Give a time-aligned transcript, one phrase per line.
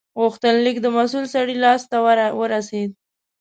[0.21, 1.97] غوښتنلیک د مسول سړي لاس ته
[2.39, 2.91] ورسید.